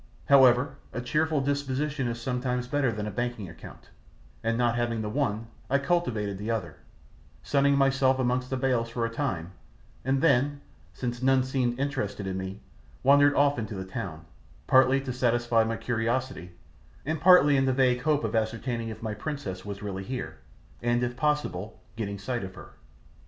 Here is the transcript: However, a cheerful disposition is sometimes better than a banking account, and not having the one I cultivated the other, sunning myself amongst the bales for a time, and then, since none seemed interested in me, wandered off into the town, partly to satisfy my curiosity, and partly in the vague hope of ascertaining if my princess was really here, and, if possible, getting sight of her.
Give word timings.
However, 0.29 0.77
a 0.93 0.99
cheerful 0.99 1.41
disposition 1.41 2.07
is 2.07 2.19
sometimes 2.19 2.65
better 2.67 2.91
than 2.91 3.05
a 3.05 3.11
banking 3.11 3.47
account, 3.47 3.91
and 4.43 4.57
not 4.57 4.75
having 4.75 5.03
the 5.03 5.11
one 5.11 5.45
I 5.69 5.77
cultivated 5.77 6.39
the 6.39 6.49
other, 6.49 6.77
sunning 7.43 7.77
myself 7.77 8.17
amongst 8.17 8.49
the 8.49 8.57
bales 8.57 8.89
for 8.89 9.05
a 9.05 9.11
time, 9.13 9.51
and 10.03 10.19
then, 10.23 10.61
since 10.91 11.21
none 11.21 11.43
seemed 11.43 11.79
interested 11.79 12.25
in 12.25 12.35
me, 12.35 12.61
wandered 13.03 13.35
off 13.35 13.59
into 13.59 13.75
the 13.75 13.85
town, 13.85 14.25
partly 14.65 14.99
to 15.01 15.13
satisfy 15.13 15.63
my 15.63 15.77
curiosity, 15.77 16.53
and 17.05 17.21
partly 17.21 17.55
in 17.55 17.65
the 17.65 17.71
vague 17.71 18.01
hope 18.01 18.23
of 18.23 18.33
ascertaining 18.35 18.89
if 18.89 19.03
my 19.03 19.13
princess 19.13 19.63
was 19.65 19.83
really 19.83 20.03
here, 20.03 20.39
and, 20.81 21.03
if 21.03 21.15
possible, 21.15 21.79
getting 21.95 22.17
sight 22.17 22.43
of 22.43 22.55
her. 22.55 22.73